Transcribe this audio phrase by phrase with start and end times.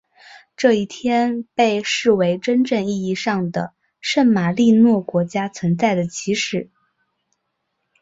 [0.57, 6.71] 这一天被视为真正意义上的圣马力诺国家存在的起始。